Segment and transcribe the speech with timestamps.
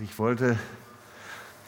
[0.00, 0.58] Ich wollte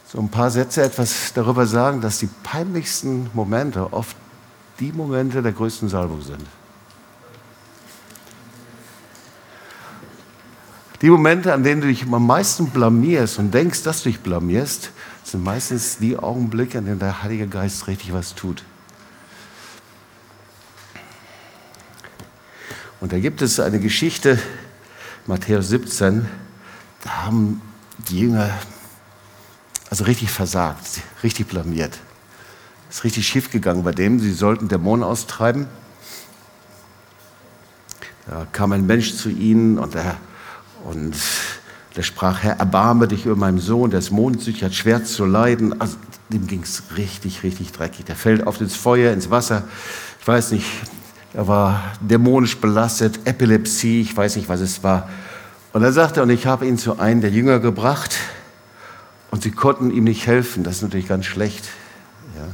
[0.06, 4.16] so ein paar Sätze etwas darüber sagen, dass die peinlichsten Momente oft
[4.80, 6.46] die Momente der größten Salbung sind.
[11.02, 14.90] Die Momente, an denen du dich am meisten blamierst und denkst, dass du dich blamierst,
[15.22, 18.64] sind meistens die Augenblicke, an denen der Heilige Geist richtig was tut.
[23.02, 24.38] Und da gibt es eine Geschichte,
[25.26, 26.26] Matthäus 17,
[27.02, 27.60] da haben
[28.08, 28.50] die Jünger
[29.90, 31.98] also richtig versagt, richtig blamiert.
[32.90, 34.18] Es ist richtig schief gegangen bei dem.
[34.18, 35.66] Sie sollten Dämonen austreiben.
[38.26, 40.16] Da kam ein Mensch zu ihnen und er,
[40.84, 41.14] und
[41.96, 45.80] der sprach, Herr, erbarme dich über meinen Sohn, der ist mondsüchtig, hat schwer zu leiden.
[45.80, 45.96] Also
[46.30, 48.06] dem ging es richtig, richtig dreckig.
[48.06, 49.64] Der fällt auf ins Feuer, ins Wasser.
[50.20, 50.66] Ich weiß nicht,
[51.34, 55.08] er war dämonisch belastet, Epilepsie, ich weiß nicht, was es war.
[55.74, 58.16] Und dann sagte er, und ich habe ihn zu einem der Jünger gebracht
[59.32, 60.62] und sie konnten ihm nicht helfen.
[60.62, 61.64] Das ist natürlich ganz schlecht.
[62.36, 62.46] Ja.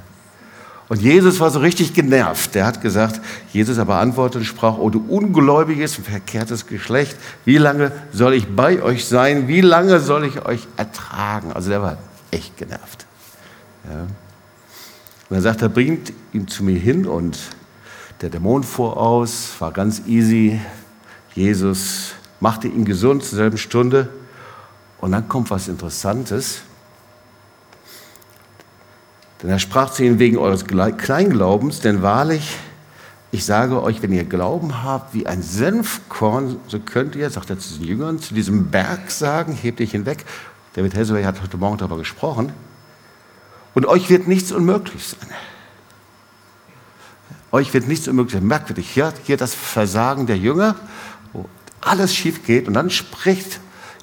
[0.89, 2.55] Und Jesus war so richtig genervt.
[2.55, 3.21] Der hat gesagt,
[3.53, 8.57] Jesus aber antwortete und sprach, oh du ungläubiges und verkehrtes Geschlecht, wie lange soll ich
[8.57, 9.49] bei euch sein?
[9.49, 11.53] Wie lange soll ich euch ertragen?
[11.53, 11.99] Also der war
[12.31, 13.05] echt genervt.
[13.85, 14.07] Ja.
[15.29, 17.39] Und er sagt er, bringt ihn zu mir hin und
[18.23, 20.59] der Dämon fuhr aus, war ganz easy.
[21.35, 24.09] Jesus machte ihn gesund zur selben Stunde.
[25.01, 26.63] Und dann kommt was Interessantes.
[29.43, 32.59] Denn er sprach zu ihnen wegen eures Kleinglaubens, denn wahrlich,
[33.33, 37.59] ich sage euch, wenn ihr Glauben habt wie ein Senfkorn, so könnt ihr, sagt er
[37.59, 40.25] zu den Jüngern, zu diesem Berg sagen, hebt dich hinweg.
[40.75, 42.53] David Heseway hat heute Morgen darüber gesprochen.
[43.73, 45.31] Und euch wird nichts unmöglich sein.
[47.53, 48.47] Euch wird nichts unmöglich sein.
[48.47, 50.77] Merkwürdig, hier, hier das Versagen der Jünger,
[51.81, 52.69] alles schief geht.
[52.69, 53.61] Und dann spricht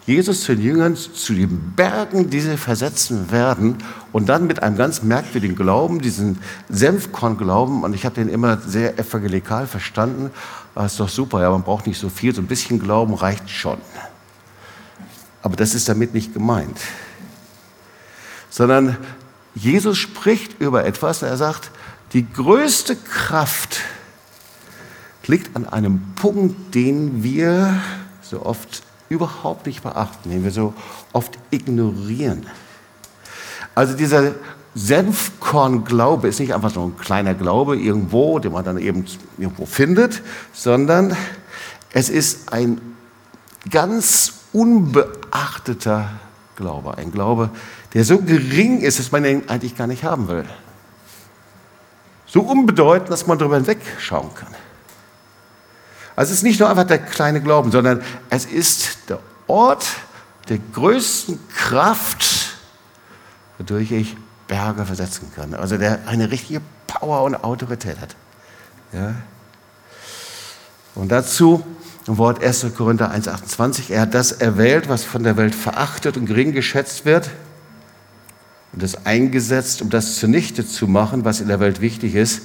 [0.08, 3.78] Jesus zu den Jüngern, zu den Bergen, die sie versetzen werden
[4.14, 6.40] und dann mit einem ganz merkwürdigen Glauben, diesen
[6.70, 10.32] Senfkorn-Glauben, und ich habe den immer sehr evangelikal verstanden,
[10.76, 13.50] das ist doch super, ja, man braucht nicht so viel, so ein bisschen Glauben reicht
[13.50, 13.80] schon.
[15.42, 16.80] Aber das ist damit nicht gemeint.
[18.50, 18.96] Sondern
[19.56, 21.72] Jesus spricht über etwas, er sagt,
[22.14, 23.80] die größte Kraft
[25.28, 27.80] liegt an einem Punkt, den wir
[28.22, 30.74] so oft überhaupt nicht beachten, den wir so
[31.14, 32.46] oft ignorieren.
[33.76, 34.34] Also dieser
[34.76, 39.06] Senfkorn-Glaube ist nicht einfach so ein kleiner Glaube irgendwo, den man dann eben
[39.38, 40.22] irgendwo findet,
[40.54, 41.16] sondern
[41.92, 42.80] es ist ein
[43.70, 46.10] ganz unbeachteter
[46.56, 46.98] Glaube.
[46.98, 47.50] Ein Glaube,
[47.94, 50.46] der so gering ist, dass man ihn eigentlich gar nicht haben will.
[52.26, 54.54] So unbedeutend, dass man darüber hinwegschauen kann.
[56.18, 58.02] Also es ist nicht nur einfach der kleine Glauben, sondern
[58.32, 59.86] es ist der Ort
[60.50, 62.58] der größten Kraft,
[63.60, 64.18] wodurch ich
[64.48, 65.54] Berge versetzen kann.
[65.54, 68.16] Also der eine richtige Power und Autorität hat.
[68.94, 69.14] Ja.
[70.96, 71.64] Und dazu
[72.08, 72.66] im Wort 1.
[72.76, 77.30] Korinther 1,28, er hat das erwählt, was von der Welt verachtet und gering geschätzt wird
[78.74, 82.42] und das eingesetzt, um das zunichte zu machen, was in der Welt wichtig ist,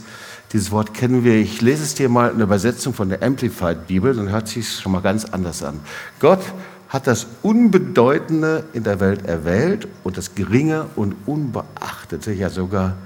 [0.52, 1.34] dieses Wort kennen wir.
[1.34, 4.70] Ich lese es dir mal in der Übersetzung von der Amplified Bibel, dann hört sich
[4.70, 5.80] schon mal ganz anders an.
[6.20, 6.42] Gott
[6.88, 12.96] hat das Unbedeutende in der Welt erwählt und das Geringe und Unbeachtete, ja sogar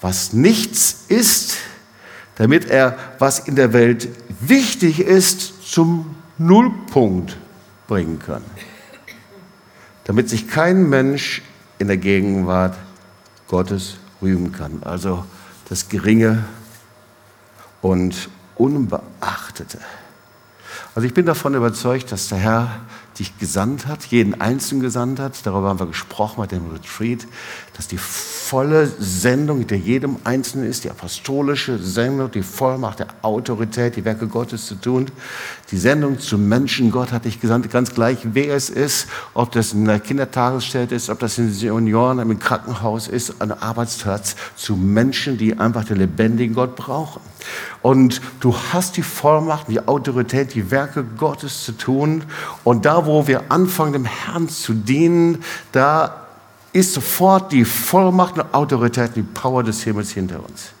[0.00, 1.56] was nichts ist,
[2.36, 4.08] damit er, was in der Welt
[4.40, 7.36] wichtig ist, zum Nullpunkt
[7.88, 8.42] bringen kann.
[10.04, 11.42] Damit sich kein Mensch
[11.78, 12.76] in der Gegenwart
[13.48, 14.82] Gottes rühmen kann.
[14.84, 15.24] Also
[15.68, 16.44] das Geringe
[17.82, 19.78] und Unbeachtete.
[20.94, 22.70] Also ich bin davon überzeugt, dass der Herr
[23.18, 25.44] dich gesandt hat, jeden Einzelnen gesandt hat.
[25.44, 27.26] Darüber haben wir gesprochen bei dem Retreat,
[27.76, 33.96] dass die volle Sendung, die jedem Einzelnen ist, die apostolische Sendung, die Vollmacht der Autorität,
[33.96, 35.06] die Werke Gottes zu tun,
[35.70, 36.90] die Sendung zum Menschen.
[36.90, 41.10] Gott hat dich gesandt, ganz gleich, wer es ist, ob das in der Kindertagesstätte ist,
[41.10, 46.54] ob das in Senioren, im Krankenhaus ist, an Arbeitsplatz, zu Menschen, die einfach den lebendigen
[46.54, 47.20] Gott brauchen.
[47.82, 52.24] Und du hast die Vollmacht, die Autorität, die Werke Gottes zu tun.
[52.64, 55.42] Und da, wo wir anfangen, dem Herrn zu dienen,
[55.72, 56.26] da
[56.72, 60.72] ist sofort die Vollmacht und Autorität, die Power des Himmels hinter uns.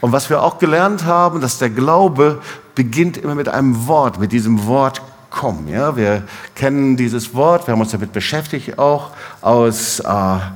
[0.00, 2.40] Und was wir auch gelernt haben, dass der Glaube
[2.74, 5.00] beginnt immer mit einem Wort, mit diesem Wort
[5.44, 5.68] kommen.
[5.68, 6.22] Ja, wir
[6.54, 9.10] kennen dieses Wort, wir haben uns damit beschäftigt auch
[9.42, 10.06] aus äh,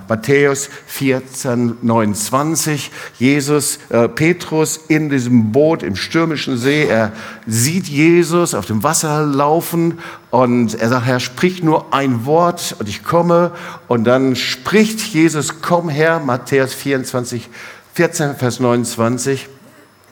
[0.08, 2.90] Matthäus 14, 29.
[3.18, 7.12] Jesus, äh, Petrus in diesem Boot im stürmischen See, er
[7.46, 9.98] sieht Jesus auf dem Wasser laufen
[10.30, 13.50] und er sagt, Herr, sprich nur ein Wort und ich komme.
[13.88, 17.50] Und dann spricht Jesus, komm her, Matthäus 24,
[17.92, 19.50] 14, Vers 29.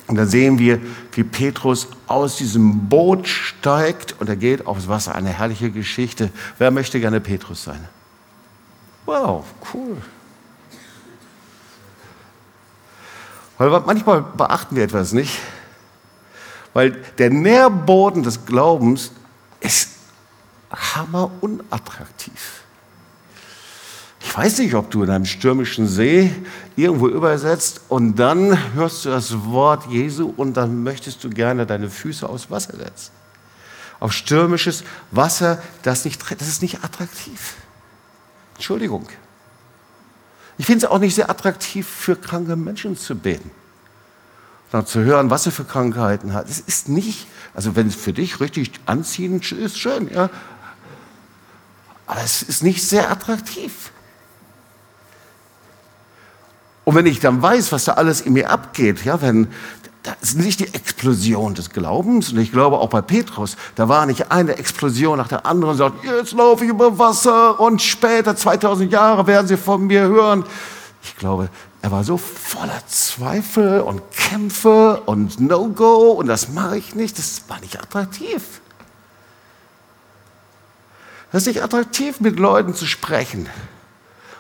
[0.07, 0.81] Und dann sehen wir,
[1.13, 5.15] wie Petrus aus diesem Boot steigt und er geht aufs Wasser.
[5.15, 6.31] Eine herrliche Geschichte.
[6.59, 7.89] Wer möchte gerne Petrus sein?
[9.05, 9.45] Wow,
[9.75, 9.97] cool.
[13.59, 15.39] Weil manchmal beachten wir etwas nicht.
[16.73, 19.11] Weil der Nährboden des Glaubens
[19.61, 19.91] ist
[20.71, 22.56] hammer unattraktiv.
[24.27, 26.35] Ich weiß nicht, ob du in einem stürmischen See
[26.75, 31.89] irgendwo übersetzt und dann hörst du das Wort Jesu und dann möchtest du gerne deine
[31.89, 33.13] Füße aufs Wasser setzen.
[34.01, 34.83] Auf stürmisches
[35.13, 37.55] Wasser, das, nicht, das ist nicht attraktiv.
[38.57, 39.09] Entschuldigung.
[40.59, 43.53] Ich finde es auch nicht sehr attraktiv, für kranke Menschen zu beten.
[44.73, 46.51] Dann zu hören, was er für Krankheiten hat.
[46.51, 50.31] Es ist nicht, also wenn es für dich richtig anziehend ist, schön, ja.
[52.07, 53.93] Aber es ist nicht sehr attraktiv.
[56.87, 59.49] Und wenn ich dann weiß, was da alles in mir abgeht, ja, wenn,
[60.05, 62.31] das ist nicht die Explosion des Glaubens.
[62.31, 66.05] Und ich glaube auch bei Petrus, da war nicht eine Explosion nach der anderen sagt,
[66.05, 70.45] jetzt laufe ich über Wasser und später, 2000 Jahre, werden sie von mir hören.
[71.03, 71.49] Ich glaube,
[71.83, 77.19] er war so voller Zweifel und Kämpfe und No-Go und das mache ich nicht.
[77.19, 78.61] Das war nicht attraktiv.
[81.33, 83.49] Das ist nicht attraktiv, mit Leuten zu sprechen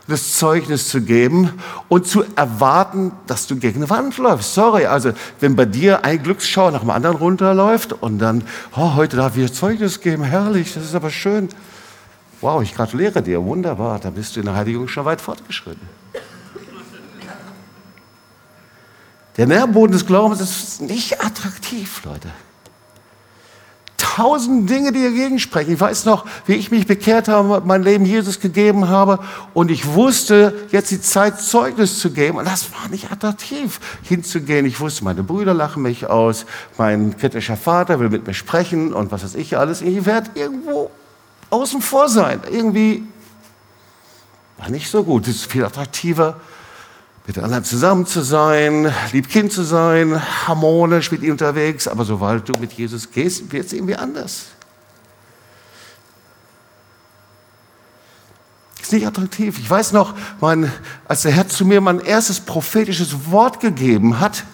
[0.08, 1.52] das Zeugnis zu geben
[1.88, 4.54] und zu erwarten, dass du gegen eine Wand läufst.
[4.54, 8.44] Sorry, also wenn bei dir ein Glücksschauer nach dem anderen runterläuft und dann,
[8.76, 11.48] oh, heute darf ich Zeugnis geben, herrlich, das ist aber schön.
[12.40, 15.88] Wow, ich gratuliere dir, wunderbar, da bist du in der Heiligung schon weit fortgeschritten.
[19.36, 22.30] Der Nährboden des Glaubens ist nicht attraktiv, Leute
[24.16, 25.74] tausend Dinge, die dagegen sprechen.
[25.74, 29.18] Ich weiß noch, wie ich mich bekehrt habe, mein Leben Jesus gegeben habe
[29.52, 34.64] und ich wusste, jetzt die Zeit Zeugnis zu geben und das war nicht attraktiv, hinzugehen.
[34.64, 36.46] Ich wusste, meine Brüder lachen mich aus,
[36.78, 39.82] mein kritischer Vater will mit mir sprechen und was weiß ich alles.
[39.82, 40.90] Ich werde irgendwo
[41.50, 42.40] außen vor sein.
[42.50, 43.02] Irgendwie
[44.56, 45.28] war nicht so gut.
[45.28, 46.40] Es ist viel attraktiver,
[47.26, 52.48] mit anderen zusammen zu sein, lieb Kind zu sein, harmonisch mit ihm unterwegs, aber sobald
[52.48, 54.46] du mit Jesus gehst, wird es irgendwie anders.
[58.80, 59.58] Ist nicht attraktiv.
[59.58, 60.70] Ich weiß noch, mein,
[61.08, 64.44] als der Herr zu mir mein erstes prophetisches Wort gegeben hat,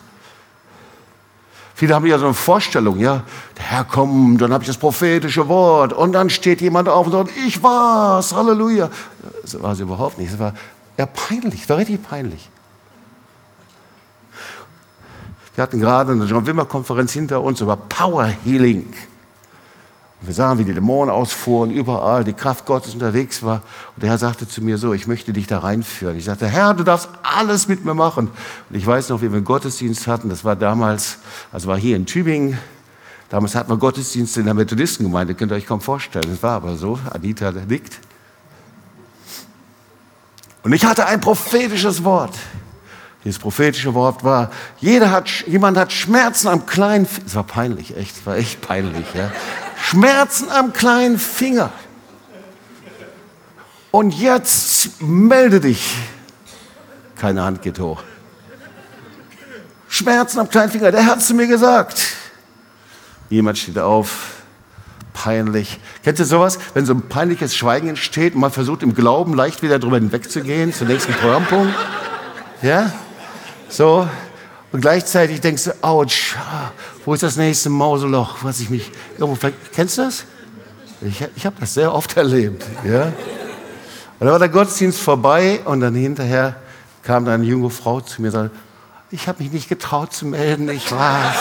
[1.75, 3.25] Viele haben ja so eine Vorstellung, ja,
[3.57, 7.13] der Herr kommt, dann habe ich das prophetische Wort und dann steht jemand auf und
[7.13, 8.89] sagt, ich war's, Halleluja.
[9.43, 10.33] Das war es überhaupt nicht.
[10.33, 10.55] Es war
[10.97, 12.52] eher peinlich, es war richtig peinlich.
[15.55, 18.93] Wir hatten gerade eine John Wimmer Konferenz hinter uns über Power Healing.
[20.23, 23.63] Wir sahen, wie die Dämonen ausfuhren, überall die Kraft Gottes unterwegs war.
[23.97, 26.17] Und der Herr sagte zu mir so, ich möchte dich da reinführen.
[26.17, 28.31] Ich sagte, Herr, du darfst alles mit mir machen.
[28.71, 30.29] Und ich weiß noch, wie wir einen Gottesdienst hatten.
[30.29, 31.19] Das war damals,
[31.51, 32.57] also war hier in Tübingen.
[33.31, 35.35] Damals hatten wir Gottesdienste in der Methodistengemeinde.
[35.35, 36.27] Könnt ihr euch kaum vorstellen.
[36.29, 37.01] Das war aber so.
[37.11, 37.99] Anita nickt.
[40.63, 42.35] Und ich hatte ein prophetisches Wort.
[43.25, 47.27] Dieses prophetische Wort war, jeder hat, jemand hat Schmerzen am kleinen Finger.
[47.27, 49.07] Es war peinlich, echt, es war echt peinlich.
[49.15, 49.31] Ja.
[49.81, 51.71] Schmerzen am kleinen Finger.
[53.93, 55.95] Und jetzt melde dich.
[57.17, 58.03] Keine Hand geht hoch.
[59.89, 62.03] Schmerzen am kleinen Finger, der hat zu mir gesagt.
[63.29, 64.43] Jemand steht auf,
[65.13, 65.79] peinlich.
[66.03, 66.59] Kennt ihr sowas?
[66.75, 70.73] Wenn so ein peinliches Schweigen entsteht und man versucht im Glauben leicht wieder drüber hinwegzugehen,
[70.73, 71.75] zum nächsten Programmpunkt?
[72.63, 72.93] Ja?
[73.73, 74.07] So.
[74.71, 76.37] Und gleichzeitig denkst du, ouch,
[77.05, 80.25] wo ist das nächste Mauseloch, was ich mich irgendwo Kennst du das?
[81.01, 82.65] Ich, ich habe das sehr oft erlebt.
[82.85, 83.05] Ja?
[83.05, 83.15] Und
[84.21, 86.57] dann war der Gottesdienst vorbei und dann hinterher
[87.03, 88.57] kam dann eine junge Frau zu mir und sagte,
[89.11, 91.37] ich habe mich nicht getraut zu melden, ich war's.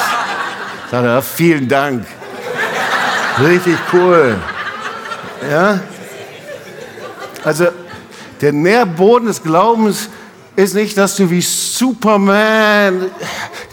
[0.85, 2.05] Ich sagte, vielen Dank.
[3.39, 4.37] Richtig cool.
[5.49, 5.79] Ja?
[7.43, 7.67] Also,
[8.39, 10.09] der Nährboden des Glaubens
[10.55, 13.09] ist nicht, dass du wie Superman in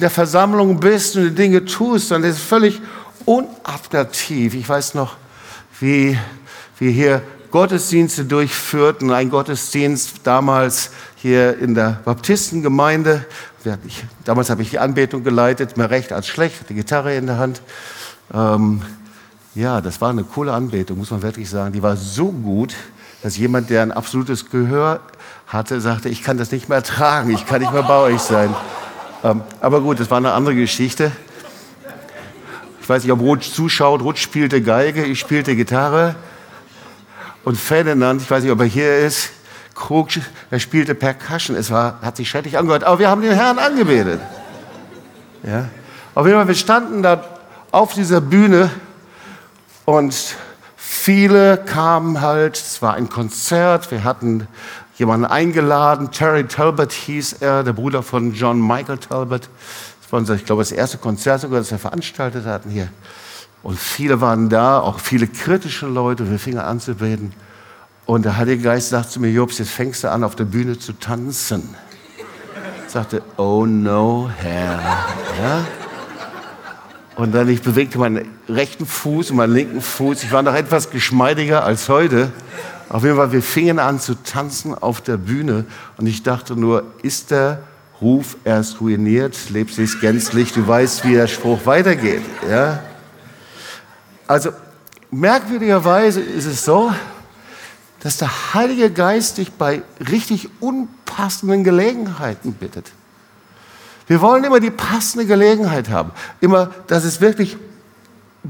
[0.00, 2.80] der Versammlung bist und die Dinge tust, sondern es ist völlig
[3.24, 4.54] unattraktiv.
[4.54, 5.16] Ich weiß noch,
[5.80, 6.18] wie
[6.78, 9.10] wir hier Gottesdienste durchführten.
[9.10, 13.24] Ein Gottesdienst damals hier in der Baptistengemeinde.
[14.24, 17.62] Damals habe ich die Anbetung geleitet, mehr recht als schlecht, die Gitarre in der Hand.
[18.32, 18.82] Ähm,
[19.54, 21.72] Ja, das war eine coole Anbetung, muss man wirklich sagen.
[21.72, 22.74] Die war so gut,
[23.22, 25.00] dass jemand, der ein absolutes Gehör
[25.48, 28.54] hatte, sagte, ich kann das nicht mehr tragen, ich kann nicht mehr bei euch sein.
[29.24, 31.10] Ähm, aber gut, das war eine andere Geschichte.
[32.80, 34.02] Ich weiß nicht, ob Ruth zuschaut.
[34.02, 36.14] Ruth spielte Geige, ich spielte Gitarre.
[37.44, 39.30] Und Ferdinand, ich weiß nicht, ob er hier ist,
[39.74, 40.08] Krug,
[40.50, 41.56] er spielte Percussion.
[41.56, 42.84] Es war, hat sich schrecklich angehört.
[42.84, 44.20] Aber wir haben den Herrn angebetet.
[45.42, 45.68] Ja.
[46.14, 47.24] Auf jeden Fall, wir standen da
[47.70, 48.70] auf dieser Bühne
[49.84, 50.14] und
[50.76, 52.56] viele kamen halt.
[52.56, 53.90] Es war ein Konzert.
[53.90, 54.48] Wir hatten
[54.98, 56.10] jemanden eingeladen.
[56.10, 59.48] Terry Talbot hieß er, der Bruder von John Michael Talbot.
[60.02, 62.88] Das war unser, ich glaube, das erste Konzert sogar, das wir veranstaltet hatten hier.
[63.62, 66.30] Und viele waren da, auch viele kritische Leute.
[66.30, 67.32] Wir fingen an zu beten.
[68.06, 70.78] Und der Heilige Geist sagt zu mir, Jobs, jetzt fängst du an, auf der Bühne
[70.78, 71.74] zu tanzen.
[72.86, 74.80] Ich sagte, oh no, Herr.
[75.42, 75.66] Ja?
[77.16, 80.22] Und dann ich bewegte meinen rechten Fuß und meinen linken Fuß.
[80.22, 82.32] Ich war noch etwas geschmeidiger als heute.
[82.90, 85.66] Auf jeden Fall, wir fingen an zu tanzen auf der Bühne
[85.98, 87.60] und ich dachte nur, ist der
[88.00, 92.22] Ruf erst ruiniert, lebt sich gänzlich, du weißt, wie der Spruch weitergeht.
[92.48, 92.82] Ja?
[94.26, 94.50] Also
[95.10, 96.92] merkwürdigerweise ist es so,
[98.00, 102.92] dass der Heilige Geist dich bei richtig unpassenden Gelegenheiten bittet.
[104.06, 107.58] Wir wollen immer die passende Gelegenheit haben, immer, dass es wirklich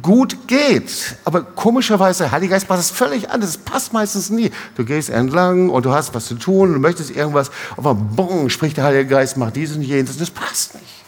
[0.03, 1.17] gut geht.
[1.25, 3.51] Aber komischerweise, der Heilige Geist macht es völlig anders.
[3.51, 4.51] Es passt meistens nie.
[4.77, 8.77] Du gehst entlang und du hast was zu tun, du möchtest irgendwas, aber bong, spricht
[8.77, 10.19] der Heilige Geist, mach dies und jenes.
[10.19, 10.99] Das passt nicht.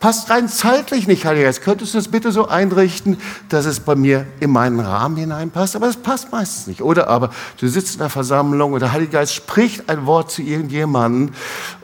[0.00, 1.60] Passt rein zeitlich nicht, Heiliger Geist.
[1.60, 3.18] Könntest du es bitte so einrichten,
[3.50, 5.76] dass es bei mir in meinen Rahmen hineinpasst?
[5.76, 6.80] Aber es passt meistens nicht.
[6.80, 10.40] Oder aber du sitzt in der Versammlung und der Heilige Geist spricht ein Wort zu
[10.40, 11.34] irgendjemandem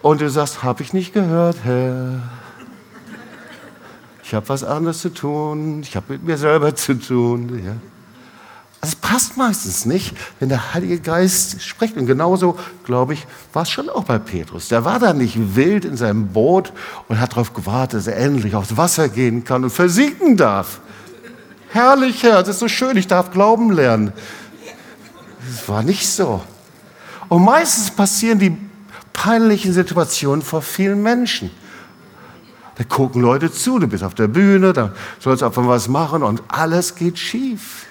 [0.01, 2.23] und du sagst, habe ich nicht gehört, Herr
[4.27, 7.63] ich habe was anderes zu tun, ich habe mit mir selber zu tun.
[7.65, 7.77] Ja.
[8.81, 11.97] Also es passt meistens nicht, wenn der Heilige Geist spricht.
[11.97, 14.67] Und genauso, glaube ich, war es schon auch bei Petrus.
[14.67, 16.73] Der war da nicht wild in seinem Boot
[17.07, 20.81] und hat darauf gewartet, dass er endlich aufs Wasser gehen kann und versinken darf.
[21.69, 24.13] Herrlich, Herr, das ist so schön, ich darf Glauben lernen.
[25.49, 26.43] Das war nicht so.
[27.29, 28.57] Und meistens passieren die
[29.13, 31.53] peinlichen Situationen vor vielen Menschen.
[32.77, 36.23] Da gucken Leute zu, du bist auf der Bühne, da sollst du einfach was machen
[36.23, 37.87] und alles geht schief.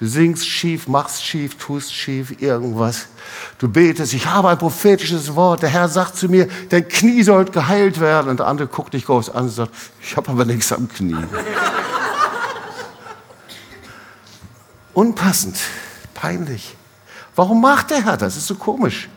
[0.00, 3.06] Du singst schief, machst schief, tust schief, irgendwas.
[3.58, 5.62] Du betest, ich habe ein prophetisches Wort.
[5.62, 8.30] Der Herr sagt zu mir, dein Knie soll geheilt werden.
[8.30, 11.22] Und der andere guckt dich groß an und sagt, ich habe aber nichts am Knie.
[14.94, 15.58] Unpassend,
[16.14, 16.76] peinlich.
[17.36, 18.34] Warum macht der Herr das?
[18.34, 19.10] Das ist so komisch.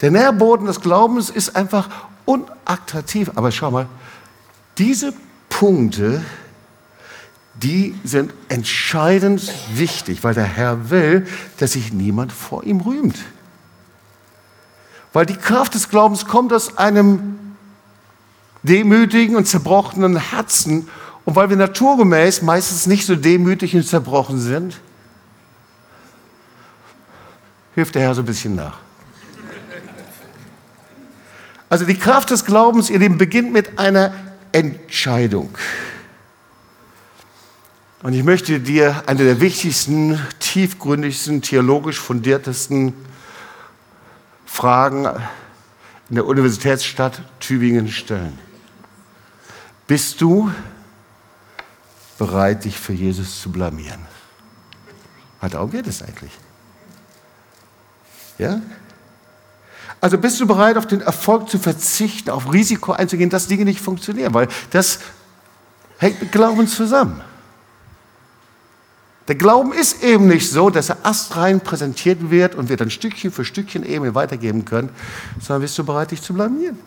[0.00, 1.88] Der Nährboden des Glaubens ist einfach
[2.24, 3.30] unattraktiv.
[3.34, 3.86] Aber schau mal,
[4.78, 5.14] diese
[5.48, 6.22] Punkte,
[7.54, 11.26] die sind entscheidend wichtig, weil der Herr will,
[11.58, 13.18] dass sich niemand vor ihm rühmt.
[15.14, 17.38] Weil die Kraft des Glaubens kommt aus einem
[18.62, 20.88] demütigen und zerbrochenen Herzen.
[21.24, 24.78] Und weil wir naturgemäß meistens nicht so demütig und zerbrochen sind,
[27.74, 28.85] hilft der Herr so ein bisschen nach.
[31.68, 34.14] Also die Kraft des Glaubens, ihr Lieben, beginnt mit einer
[34.52, 35.50] Entscheidung.
[38.02, 42.94] Und ich möchte dir eine der wichtigsten, tiefgründigsten, theologisch fundiertesten
[44.44, 45.06] Fragen
[46.08, 48.38] in der Universitätsstadt Tübingen stellen.
[49.86, 50.52] Bist du
[52.18, 54.06] bereit, dich für Jesus zu blamieren?
[55.40, 56.32] Darum geht es eigentlich.
[58.38, 58.60] Ja?
[60.00, 63.80] Also bist du bereit, auf den Erfolg zu verzichten, auf Risiko einzugehen, dass Dinge nicht
[63.80, 64.34] funktionieren?
[64.34, 65.00] Weil das
[65.98, 67.22] hängt mit Glauben zusammen.
[69.28, 73.32] Der Glauben ist eben nicht so, dass er astrein präsentiert wird und wir dann Stückchen
[73.32, 74.90] für Stückchen eben weitergeben können,
[75.40, 76.78] sondern bist du bereit, dich zu blamieren.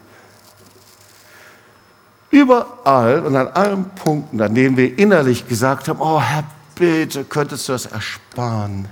[2.31, 6.43] Überall und an allen Punkten, an denen wir innerlich gesagt haben, oh Herr,
[6.75, 8.87] bitte, könntest du das ersparen?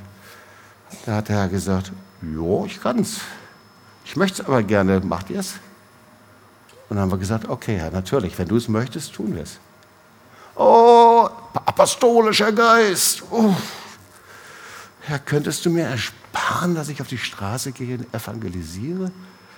[1.06, 3.22] Da hat der Herr gesagt, jo, ich kann's.
[4.08, 5.56] Ich möchte es aber gerne, macht ihr es?
[6.88, 9.60] Und dann haben wir gesagt, okay, Herr, natürlich, wenn du es möchtest, tun wir es.
[10.56, 13.24] Oh, apostolischer Geist.
[13.30, 13.54] Oh.
[15.02, 19.12] Herr, könntest du mir ersparen, dass ich auf die Straße gehe und evangelisiere?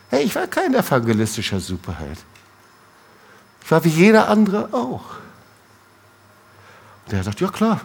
[0.10, 2.18] Hey, ich war kein evangelistischer Superheld.
[3.64, 5.18] Ich war wie jeder andere auch.
[7.06, 7.82] Und er sagt, ja klar,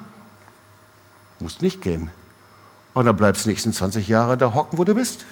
[1.40, 2.11] musst nicht gehen.
[2.94, 5.26] Und dann bleibst du die nächsten 20 Jahre da hocken, wo du bist.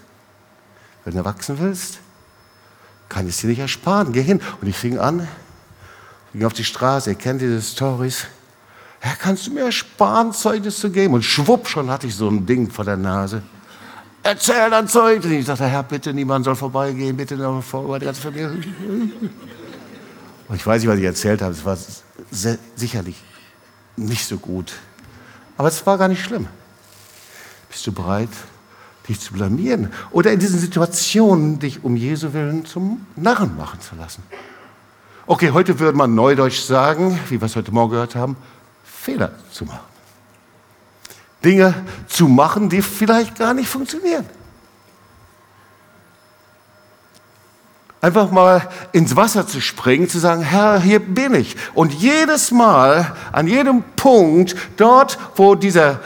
[1.04, 1.98] Wenn du wachsen willst,
[3.08, 4.12] kann ich es dir nicht ersparen.
[4.12, 4.40] Geh hin.
[4.60, 5.28] Und ich fing an,
[6.32, 8.26] ging auf die Straße, ihr kennt diese Stories.
[9.00, 11.14] Herr, kannst du mir ersparen, Zeugnis zu geben?
[11.14, 13.42] Und schwupp, schon hatte ich so ein Ding vor der Nase.
[14.22, 15.32] Erzähl dann Zeugnis.
[15.32, 18.50] Ich sagte, Herr, bitte, niemand soll vorbeigehen, bitte noch vorbei, die ganze Familie.
[20.48, 21.52] Und ich weiß nicht, was ich erzählt habe.
[21.52, 21.76] Es war
[22.30, 23.16] sehr, sicherlich
[23.96, 24.72] nicht so gut.
[25.56, 26.46] Aber es war gar nicht schlimm.
[27.68, 28.28] Bist du bereit,
[29.08, 29.92] dich zu blamieren?
[30.10, 34.22] Oder in diesen Situationen dich um Jesu Willen zum Narren machen zu lassen?
[35.26, 38.36] Okay, heute würde man neudeutsch sagen, wie wir es heute Morgen gehört haben,
[38.84, 39.92] Fehler zu machen.
[41.44, 41.74] Dinge
[42.06, 44.26] zu machen, die vielleicht gar nicht funktionieren.
[48.00, 51.56] Einfach mal ins Wasser zu springen, zu sagen, Herr, hier bin ich.
[51.72, 56.00] Und jedes Mal, an jedem Punkt, dort, wo dieser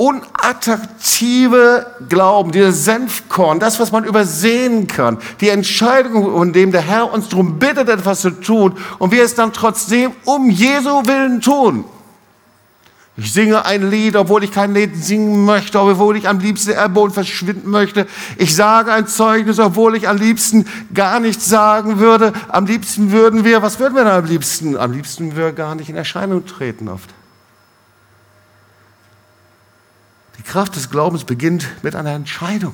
[0.00, 7.12] unattraktive Glauben, dieser Senfkorn, das, was man übersehen kann, die Entscheidung, von dem der Herr
[7.12, 11.84] uns darum bittet, etwas zu tun, und wir es dann trotzdem um Jesu Willen tun.
[13.18, 17.12] Ich singe ein Lied, obwohl ich kein Lied singen möchte, obwohl ich am liebsten Erdboden
[17.12, 18.06] verschwinden möchte.
[18.38, 20.64] Ich sage ein Zeugnis, obwohl ich am liebsten
[20.94, 22.32] gar nichts sagen würde.
[22.48, 24.78] Am liebsten würden wir, was würden wir dann am liebsten?
[24.78, 27.10] Am liebsten würden wir gar nicht in Erscheinung treten oft.
[30.40, 32.72] Die Kraft des Glaubens beginnt mit einer Entscheidung.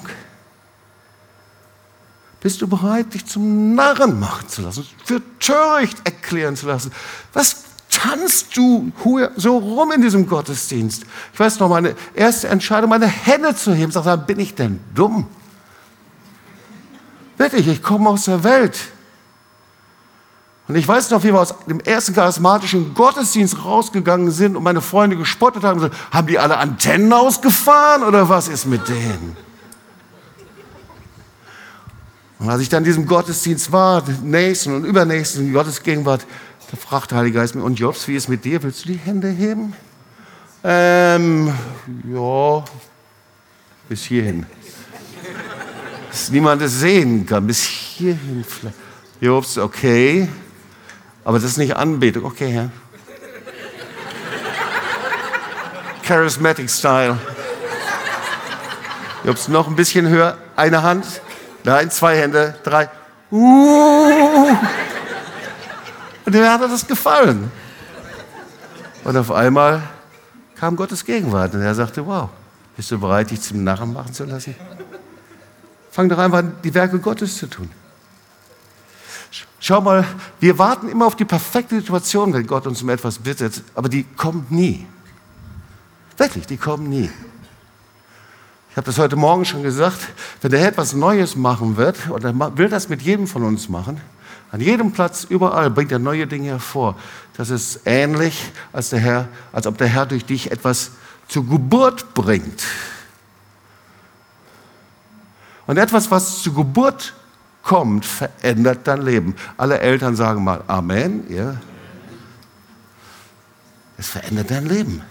[2.41, 6.93] Bist du bereit, dich zum Narren machen zu lassen, für töricht erklären zu lassen?
[7.33, 8.93] Was tanzt du
[9.35, 11.07] so rum in diesem Gottesdienst?
[11.33, 15.27] Ich weiß noch, meine erste Entscheidung, meine Hände zu heben, sagt, bin ich denn dumm?
[17.39, 18.79] Wirklich, ich komme aus der Welt.
[20.69, 24.81] Und ich weiß noch, wie wir aus dem ersten charismatischen Gottesdienst rausgegangen sind und meine
[24.81, 25.81] Freunde gespottet haben.
[25.81, 29.37] Gesagt, haben die alle Antennen ausgefahren oder was ist mit denen?
[32.39, 36.27] Und als ich dann in diesem Gottesdienst war, nächsten und übernächsten Gottesgegenwart,
[36.71, 38.63] da fragt der Heilige Geist mich, und Jobs, wie ist mit dir?
[38.63, 39.73] Willst du die Hände heben?
[40.65, 41.55] Ähm,
[42.13, 42.65] ja,
[43.89, 44.47] bis hierhin.
[46.11, 48.45] Dass niemand es sehen kann, bis hierhin.
[49.21, 50.29] Jobs, okay.
[51.27, 52.25] Aber das ist nicht Anbetung.
[52.25, 52.71] Okay, Herr.
[56.05, 57.19] Charismatic Style.
[59.25, 60.39] Jobs, noch ein bisschen höher.
[60.55, 61.21] Eine Hand.
[61.65, 62.55] Nein, zwei Hände.
[62.63, 62.89] Drei.
[63.33, 64.09] Uh.
[66.25, 67.51] Und mir hat das gefallen.
[69.03, 69.83] Und auf einmal
[70.55, 72.29] kam Gottes Gegenwart und er sagte, wow,
[72.77, 74.55] bist du bereit, dich zum Narren machen zu lassen?
[75.91, 77.69] Fang doch einfach an, die Werke Gottes zu tun.
[79.59, 80.05] Schau mal,
[80.41, 84.05] wir warten immer auf die perfekte Situation, wenn Gott uns um etwas bittet, aber die
[84.05, 84.87] kommt nie.
[86.17, 87.11] Wirklich, die kommen nie.
[88.71, 89.99] Ich habe das heute Morgen schon gesagt,
[90.43, 93.69] wenn der Herr etwas Neues machen wird, und er will das mit jedem von uns
[93.69, 94.01] machen,
[94.53, 96.95] an jedem Platz, überall bringt er neue Dinge hervor.
[97.37, 100.93] Das ist ähnlich, als, der Herr, als ob der Herr durch dich etwas
[101.29, 102.63] zur Geburt bringt.
[105.67, 107.15] Und etwas, was zur Geburt
[107.67, 109.35] kommt, verändert dein Leben.
[109.57, 111.25] Alle Eltern sagen mal Amen.
[111.29, 111.57] Ja.
[113.99, 115.03] Es verändert dein Leben.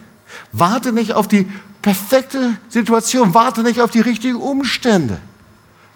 [0.51, 5.19] Warte nicht auf die perfekte Situation, warte nicht auf die richtigen Umstände.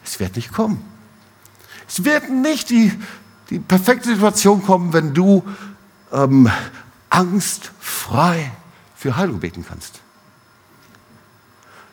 [0.04, 0.84] Es wird nicht kommen.
[1.88, 2.92] Es wird nicht die
[3.50, 5.44] die perfekte Situation kommen, wenn du
[6.12, 6.50] ähm,
[7.10, 8.52] angstfrei
[8.96, 10.02] für Heilung beten kannst.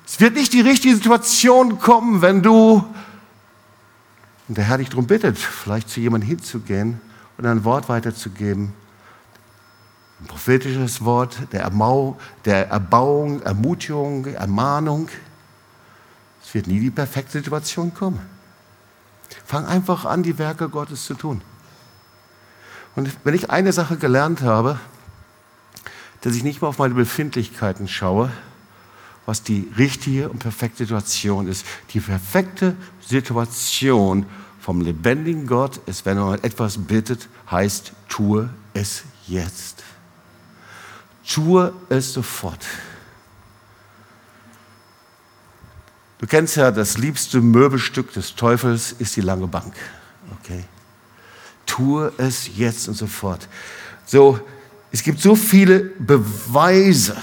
[0.06, 2.84] Es wird nicht die richtige Situation kommen, wenn du,
[4.48, 7.00] und der Herr dich darum bittet, vielleicht zu jemandem hinzugehen
[7.36, 8.72] und ein Wort weiterzugeben,
[10.20, 15.08] ein prophetisches Wort der, Ermau der Erbauung, Ermutigung, Ermahnung.
[16.42, 18.20] Es wird nie die perfekte Situation kommen.
[19.44, 21.42] Fang einfach an, die Werke Gottes zu tun.
[22.94, 24.78] Und wenn ich eine Sache gelernt habe,
[26.22, 28.30] dass ich nicht mehr auf meine Befindlichkeiten schaue,
[29.26, 31.66] was die richtige und perfekte Situation ist.
[31.92, 32.76] Die perfekte
[33.08, 34.26] Situation
[34.60, 39.84] vom lebendigen Gott ist, wenn er etwas bittet, heißt, tue es jetzt.
[41.26, 42.64] Tue es sofort.
[46.18, 49.74] Du kennst ja, das liebste Möbelstück des Teufels ist die lange Bank.
[50.40, 50.64] Okay?
[51.66, 53.48] Tue es jetzt und sofort.
[54.06, 54.40] So,
[54.90, 57.16] es gibt so viele Beweise,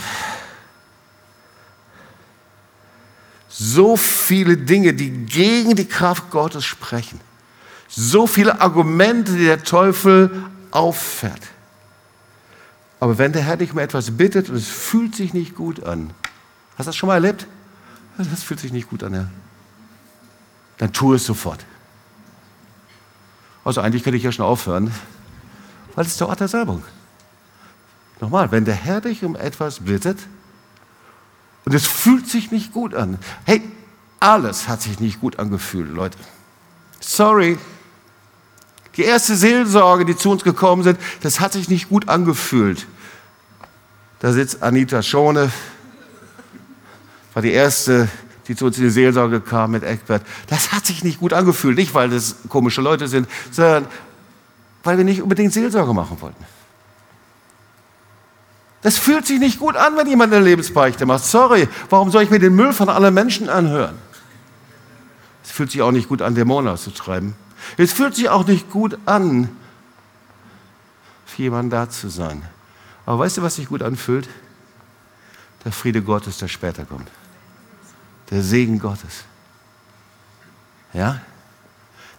[3.64, 7.20] so viele Dinge, die gegen die Kraft Gottes sprechen,
[7.88, 11.42] so viele Argumente, die der Teufel auffährt.
[13.00, 16.12] Aber wenn der Herr dich um etwas bittet und es fühlt sich nicht gut an,
[16.78, 17.48] hast du das schon mal erlebt?
[18.18, 19.28] Das fühlt sich nicht gut an, ja.
[20.78, 21.66] Dann tu es sofort.
[23.64, 24.92] Also eigentlich könnte ich ja schon aufhören,
[25.96, 26.84] weil es ist der Ort der Salbung.
[28.20, 30.20] Nochmal, wenn der Herr dich um etwas bittet
[31.66, 33.18] und es fühlt sich nicht gut an.
[33.46, 33.62] Hey,
[34.20, 36.18] alles hat sich nicht gut angefühlt, Leute.
[37.00, 37.58] Sorry.
[38.96, 42.86] Die erste Seelsorge, die zu uns gekommen sind, das hat sich nicht gut angefühlt.
[44.20, 45.52] Da sitzt Anita Schone,
[47.34, 48.08] war die erste,
[48.48, 50.24] die zu uns in die Seelsorge kam mit Eckbert.
[50.48, 51.78] Das hat sich nicht gut angefühlt.
[51.78, 53.88] Nicht, weil das komische Leute sind, sondern
[54.84, 56.46] weil wir nicht unbedingt Seelsorge machen wollten.
[58.84, 61.24] Das fühlt sich nicht gut an, wenn jemand eine Lebensbeichte macht.
[61.24, 63.98] Sorry, warum soll ich mir den Müll von allen Menschen anhören?
[65.44, 67.36] Es fühlt sich auch nicht gut an, Dämonen auszutreiben.
[67.78, 69.50] Es fühlt sich auch nicht gut an,
[71.26, 72.44] für jemanden da zu sein.
[73.06, 74.28] Aber weißt du, was sich gut anfühlt?
[75.64, 77.10] Der Friede Gottes, der später kommt.
[78.32, 79.24] Der Segen Gottes.
[80.92, 81.22] Ja?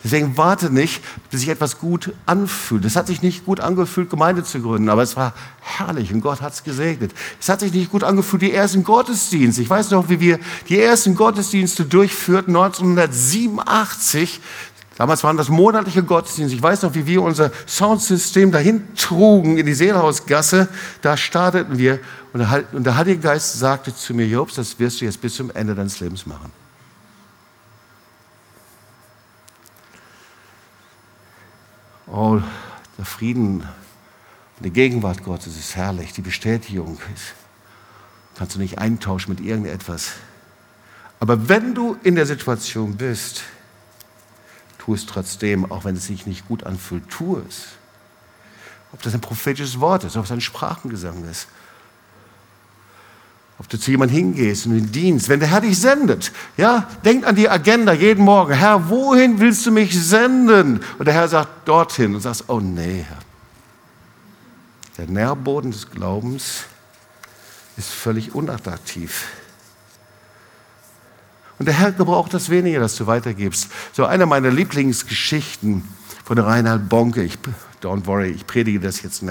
[0.05, 2.85] Deswegen warte nicht, bis sich etwas gut anfühlt.
[2.85, 6.43] Es hat sich nicht gut angefühlt, Gemeinde zu gründen, aber es war herrlich und Gott
[6.43, 7.13] hat es gesegnet.
[7.41, 9.63] Es hat sich nicht gut angefühlt, die ersten Gottesdienste.
[9.63, 10.39] Ich weiß noch, wie wir
[10.69, 14.43] die ersten Gottesdienste durchführten 1987.
[14.99, 16.55] Damals waren das monatliche Gottesdienste.
[16.55, 20.69] Ich weiß noch, wie wir unser Soundsystem dahin trugen in die Seelhausgasse.
[21.01, 21.99] Da starteten wir
[22.35, 25.75] und der Heilige Geist sagte zu mir, Jobs, das wirst du jetzt bis zum Ende
[25.75, 26.53] deines Lebens machen.
[32.17, 32.41] Oh,
[32.97, 36.13] der Frieden und die Gegenwart Gottes ist herrlich.
[36.13, 37.35] Die Bestätigung ist,
[38.37, 40.13] kannst du nicht eintauschen mit irgendetwas.
[41.19, 43.43] Aber wenn du in der Situation bist,
[44.79, 47.71] tu es trotzdem, auch wenn es sich nicht gut anfühlt, tu es.
[48.93, 51.49] Ob das ein prophetisches Wort ist, ob es ein Sprachengesang ist,
[53.59, 57.27] ob du zu jemandem hingehst und den Dienst, wenn der Herr dich sendet, ja, denk
[57.27, 58.53] an die Agenda jeden Morgen.
[58.53, 60.81] Herr, wohin willst du mich senden?
[60.99, 63.19] Und der Herr sagt dorthin und sagst, oh nee, Herr.
[64.99, 66.65] Der Nährboden des Glaubens
[67.77, 69.27] ist völlig unattraktiv.
[71.59, 73.69] Und der Herr gebraucht das weniger, dass du weitergibst.
[73.93, 75.89] So eine meiner Lieblingsgeschichten
[76.25, 77.23] von Reinhard Bonke.
[77.23, 77.39] Ich
[77.85, 79.23] Don't worry, ich predige das jetzt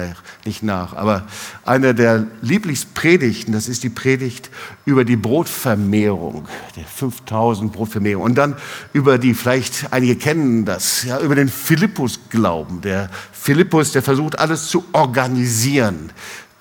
[0.44, 0.94] nicht nach.
[0.94, 1.26] Aber
[1.64, 4.48] eine der Lieblingspredigten, das ist die Predigt
[4.84, 8.22] über die Brotvermehrung, der 5000 Brotvermehrung.
[8.22, 8.54] Und dann
[8.92, 12.80] über die, vielleicht einige kennen das, ja, über den Philippus-Glauben.
[12.80, 16.12] Der Philippus, der versucht alles zu organisieren.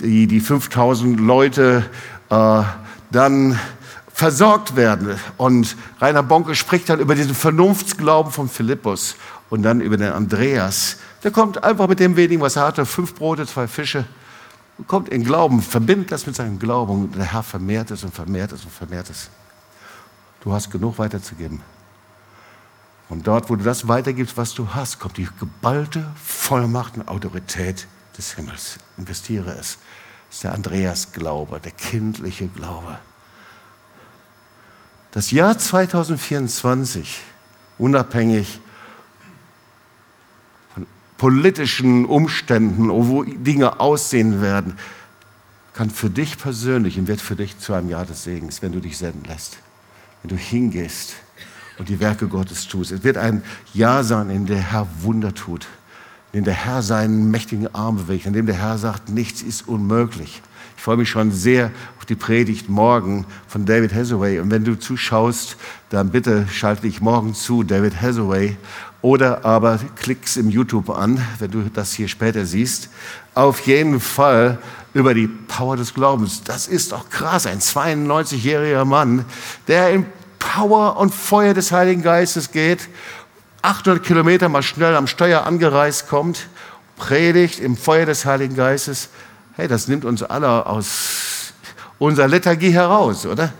[0.01, 1.85] Die, die 5000 Leute
[2.31, 2.63] äh,
[3.11, 3.59] dann
[4.11, 5.15] versorgt werden.
[5.37, 9.15] Und Rainer Bonke spricht dann über diesen Vernunftsglauben von Philippus
[9.53, 13.13] und dann über den Andreas, der kommt einfach mit dem wenigen, was er hatte, fünf
[13.13, 14.03] Brote, zwei Fische,
[14.87, 18.63] kommt in Glauben, verbindet das mit seinem Glauben der Herr vermehrt es und vermehrt es
[18.63, 19.29] und vermehrt es.
[20.41, 21.61] Du hast genug weiterzugeben.
[23.09, 27.85] Und dort, wo du das weitergibst, was du hast, kommt die geballte Vollmacht und Autorität
[28.17, 28.79] des Himmels.
[28.97, 29.77] Investiere es.
[30.29, 32.97] Das ist der Andreas-Glaube, der kindliche Glaube.
[35.11, 37.21] Das Jahr 2024,
[37.77, 38.59] unabhängig
[41.17, 44.77] politischen Umständen, wo Dinge aussehen werden,
[45.73, 48.79] kann für dich persönlich und wird für dich zu einem Jahr des Segens, wenn du
[48.79, 49.57] dich senden lässt,
[50.21, 51.15] wenn du hingehst
[51.77, 52.91] und die Werke Gottes tust.
[52.91, 55.67] Es wird ein Jahr sein, in dem der Herr Wunder tut,
[56.31, 59.67] in dem der Herr seinen mächtigen Arm bewegt, in dem der Herr sagt, nichts ist
[59.67, 60.41] unmöglich.
[60.77, 64.39] Ich freue mich schon sehr auf die Predigt morgen von David Hathaway.
[64.39, 65.55] Und wenn du zuschaust,
[65.89, 68.57] dann bitte schalte dich morgen zu, David Hathaway.
[69.03, 72.87] Oder aber klick's im YouTube an, wenn du das hier später siehst.
[73.35, 74.57] Auf jeden Fall
[74.93, 76.45] über die Power des Glaubens.
[76.45, 77.45] Das ist doch krass.
[77.45, 79.25] Ein 92-jähriger Mann,
[79.67, 80.05] der in
[80.39, 82.87] Power und Feuer des Heiligen Geistes geht,
[83.61, 86.47] 800 Kilometer mal schnell am Steuer angereist kommt,
[86.95, 89.09] predigt im Feuer des Heiligen Geistes.
[89.57, 91.51] Hey, das nimmt uns alle aus
[91.99, 93.51] unserer Lethargie heraus, oder?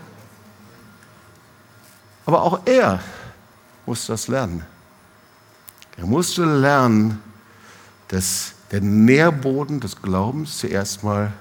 [2.24, 3.00] Aber auch er
[3.84, 4.64] muss das lernen.
[5.96, 7.22] Er musste lernen,
[8.08, 11.32] dass der Nährboden des Glaubens zuerst mal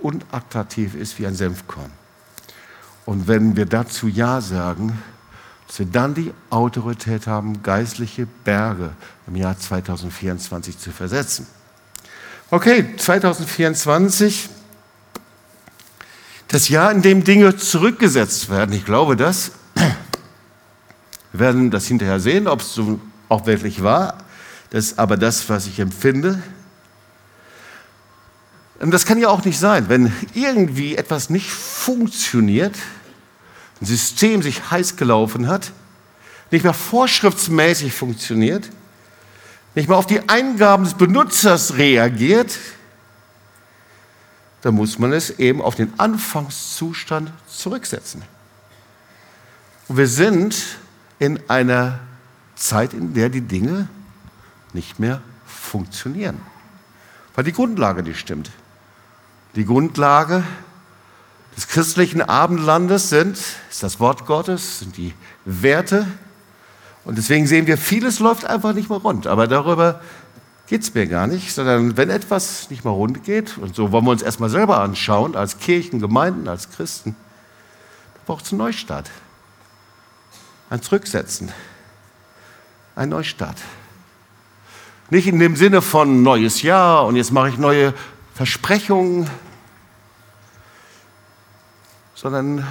[0.00, 1.90] unattraktiv ist wie ein Senfkorn.
[3.04, 5.02] Und wenn wir dazu Ja sagen,
[5.66, 8.90] dass wir dann die Autorität haben, geistliche Berge
[9.26, 11.46] im Jahr 2024 zu versetzen.
[12.50, 14.48] Okay, 2024,
[16.48, 18.74] das Jahr, in dem Dinge zurückgesetzt werden.
[18.74, 19.52] Ich glaube das.
[21.32, 24.18] Wir werden das hinterher sehen, ob es so auch wirklich war.
[24.70, 26.42] Das ist aber das, was ich empfinde.
[28.80, 32.76] Und das kann ja auch nicht sein, wenn irgendwie etwas nicht funktioniert,
[33.80, 35.72] ein System sich heiß gelaufen hat,
[36.50, 38.68] nicht mehr vorschriftsmäßig funktioniert,
[39.74, 42.56] nicht mehr auf die Eingaben des Benutzers reagiert,
[44.62, 48.22] dann muss man es eben auf den Anfangszustand zurücksetzen.
[49.88, 50.56] Und wir sind
[51.18, 52.00] in einer
[52.58, 53.88] Zeit, in der die Dinge
[54.72, 56.40] nicht mehr funktionieren,
[57.34, 58.50] weil die Grundlage nicht stimmt.
[59.54, 60.44] Die Grundlage
[61.56, 63.38] des christlichen Abendlandes sind,
[63.70, 66.06] ist das Wort Gottes, sind die Werte.
[67.04, 69.26] Und deswegen sehen wir, vieles läuft einfach nicht mehr rund.
[69.26, 70.00] Aber darüber
[70.68, 74.04] geht es mir gar nicht, sondern wenn etwas nicht mehr rund geht, und so wollen
[74.04, 77.16] wir uns erstmal selber anschauen, als Kirchen, Gemeinden, als Christen,
[78.14, 79.10] dann braucht es einen Neustart.
[80.70, 81.50] Ein Zurücksetzen.
[82.98, 83.56] Ein Neustart.
[85.08, 87.94] Nicht in dem Sinne von neues Jahr und jetzt mache ich neue
[88.34, 89.30] Versprechungen,
[92.16, 92.66] sondern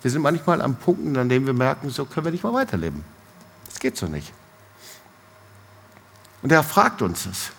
[0.00, 3.04] wir sind manchmal an Punkten, an denen wir merken, so können wir nicht mehr weiterleben.
[3.68, 4.32] Das geht so nicht.
[6.40, 7.50] Und er fragt uns das,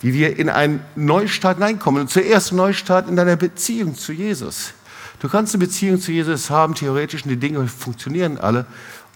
[0.00, 2.00] wie wir in einen Neustart hineinkommen.
[2.00, 4.72] Und zuerst Neustart in deiner Beziehung zu Jesus.
[5.20, 8.64] Du kannst eine Beziehung zu Jesus haben, theoretisch, und die Dinge funktionieren alle,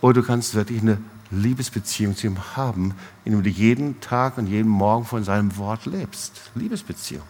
[0.03, 0.99] oder du kannst wirklich eine
[1.33, 6.51] Liebesbeziehung zu ihm haben, indem du jeden Tag und jeden Morgen von seinem Wort lebst.
[6.55, 7.25] Liebesbeziehung.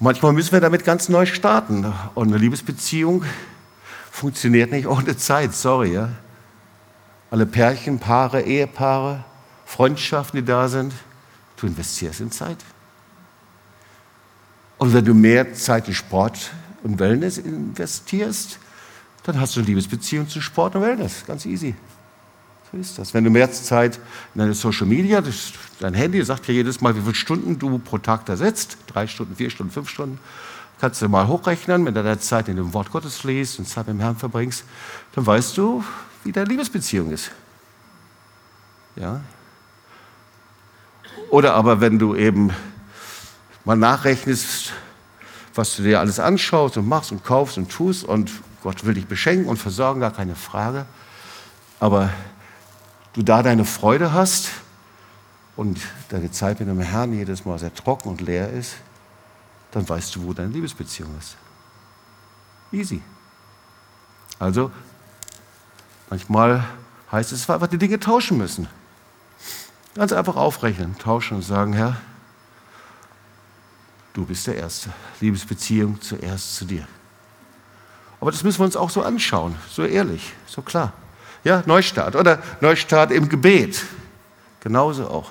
[0.00, 1.92] Manchmal müssen wir damit ganz neu starten.
[2.14, 3.24] Und eine Liebesbeziehung
[4.10, 5.94] funktioniert nicht ohne Zeit, sorry.
[5.94, 6.10] Ja?
[7.30, 9.24] Alle Pärchen, Paare, Ehepaare,
[9.66, 10.92] Freundschaften, die da sind,
[11.56, 12.58] du investierst in Zeit.
[14.78, 16.52] Und wenn du mehr Zeit in Sport
[16.82, 18.58] und Wellness investierst,
[19.28, 21.24] dann hast du eine Liebesbeziehung zu Sport und Wellness.
[21.26, 21.74] Ganz easy.
[22.72, 23.12] So ist das.
[23.12, 23.96] Wenn du mehr Zeit
[24.34, 25.22] in deine Social Media,
[25.80, 29.06] dein Handy sagt ja jedes Mal, wie viele Stunden du pro Tag da sitzt, drei
[29.06, 30.18] Stunden, vier Stunden, fünf Stunden,
[30.80, 33.86] kannst du mal hochrechnen, wenn du deine Zeit in dem Wort Gottes liest und Zeit
[33.86, 34.64] mit dem Herrn verbringst,
[35.14, 35.84] dann weißt du,
[36.24, 37.30] wie deine Liebesbeziehung ist.
[38.96, 39.20] Ja?
[41.28, 42.50] Oder aber wenn du eben
[43.66, 44.72] mal nachrechnest,
[45.54, 48.30] was du dir alles anschaust und machst und kaufst und tust und
[48.62, 50.86] Gott will dich beschenken und versorgen, gar keine Frage.
[51.80, 52.10] Aber
[53.12, 54.50] du da deine Freude hast
[55.56, 58.76] und deine Zeit mit dem Herrn jedes Mal sehr trocken und leer ist,
[59.70, 61.36] dann weißt du, wo deine Liebesbeziehung ist.
[62.72, 63.02] Easy.
[64.38, 64.70] Also,
[66.10, 66.64] manchmal
[67.10, 68.68] heißt es, dass wir einfach die Dinge tauschen müssen.
[69.94, 71.96] Ganz einfach aufrechnen, tauschen und sagen, Herr,
[74.12, 74.92] du bist der Erste.
[75.20, 76.86] Liebesbeziehung zuerst zu dir.
[78.20, 80.92] Aber das müssen wir uns auch so anschauen, so ehrlich, so klar.
[81.44, 83.84] Ja, Neustart oder Neustart im Gebet.
[84.60, 85.30] Genauso auch.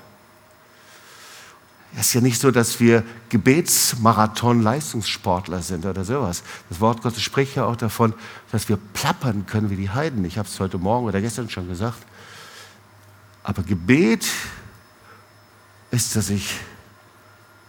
[1.95, 6.43] Es ist ja nicht so, dass wir Gebetsmarathon-Leistungssportler sind oder sowas.
[6.69, 8.13] Das Wort Gottes spricht ja auch davon,
[8.51, 10.23] dass wir plappern können wie die Heiden.
[10.25, 11.97] Ich habe es heute Morgen oder gestern schon gesagt.
[13.43, 14.27] Aber Gebet
[15.89, 16.53] ist, dass ich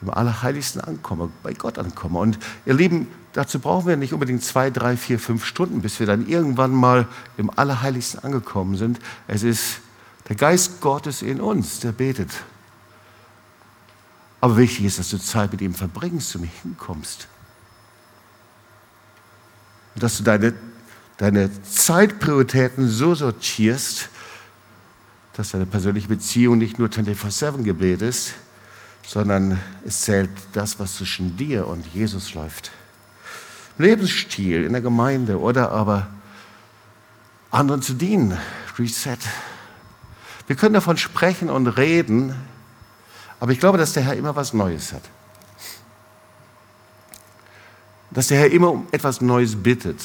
[0.01, 2.19] im Allerheiligsten ankomme, bei Gott ankomme.
[2.19, 6.07] Und ihr Lieben, dazu brauchen wir nicht unbedingt zwei, drei, vier, fünf Stunden, bis wir
[6.07, 7.07] dann irgendwann mal
[7.37, 9.01] im Allerheiligsten angekommen sind.
[9.27, 9.81] Es ist
[10.29, 12.31] der Geist Gottes in uns, der betet.
[14.41, 17.27] Aber wichtig ist, dass du Zeit mit ihm verbringst und hinkommst.
[19.95, 20.55] Und dass du deine,
[21.17, 24.11] deine Zeitprioritäten so sortierst,
[25.33, 28.35] dass deine persönliche Beziehung nicht nur 24-7-Gebet ist,
[29.09, 32.71] sondern es zählt das, was zwischen dir und Jesus läuft.
[33.79, 36.09] Lebensstil in der Gemeinde oder aber
[37.51, 38.37] anderen zu dienen.
[38.79, 39.17] Reset.
[40.47, 42.35] Wir können davon sprechen und reden,
[43.41, 45.03] aber ich glaube, dass der Herr immer was Neues hat.
[48.11, 50.03] Dass der Herr immer um etwas Neues bittet.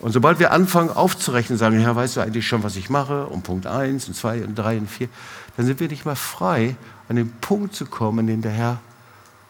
[0.00, 3.42] Und sobald wir anfangen aufzurechnen, sagen, Herr, weißt du eigentlich schon, was ich mache, um
[3.42, 5.08] Punkt 1 und 2 und 3 und 4,
[5.56, 6.76] dann sind wir nicht mehr frei,
[7.08, 8.80] an den Punkt zu kommen, in dem der Herr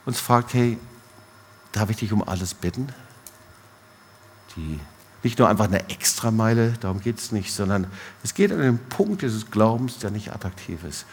[0.04, 0.78] uns fragt, hey,
[1.72, 2.88] darf ich dich um alles bitten?
[4.57, 4.78] Die,
[5.22, 7.87] nicht nur einfach eine Extrameile, darum geht es nicht, sondern
[8.22, 11.07] es geht an den Punkt dieses Glaubens, der nicht attraktiv ist.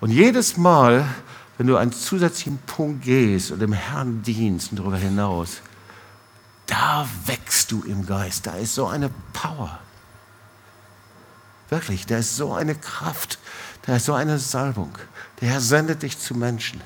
[0.00, 1.06] Und jedes Mal,
[1.58, 5.62] wenn du einen zusätzlichen Punkt gehst und dem Herrn dienst und darüber hinaus,
[6.66, 8.46] da wächst du im Geist.
[8.46, 9.78] Da ist so eine Power.
[11.68, 13.38] Wirklich, da ist so eine Kraft,
[13.82, 14.96] da ist so eine Salbung.
[15.40, 16.80] Der Herr sendet dich zu Menschen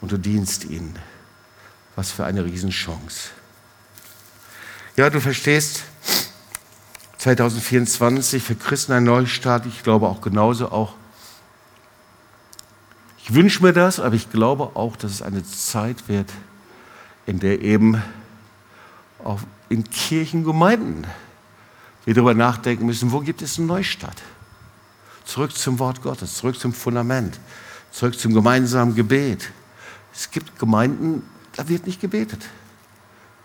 [0.00, 0.98] und du dienst ihnen.
[1.94, 3.30] Was für eine Riesenchance.
[4.96, 5.82] Ja, du verstehst,
[7.18, 9.66] 2024 für Christen ein Neustart.
[9.66, 10.94] Ich glaube auch genauso auch.
[13.18, 16.30] Ich wünsche mir das, aber ich glaube auch, dass es eine Zeit wird,
[17.26, 18.02] in der eben
[19.24, 21.06] auch in Kirchengemeinden
[22.04, 24.22] wir darüber nachdenken müssen, wo gibt es einen Neustart?
[25.24, 27.40] Zurück zum Wort Gottes, zurück zum Fundament,
[27.96, 29.50] Zurück zum gemeinsamen Gebet.
[30.12, 31.22] Es gibt Gemeinden,
[31.56, 32.42] da wird nicht gebetet.